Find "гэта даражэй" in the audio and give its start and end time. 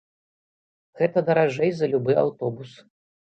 1.01-1.71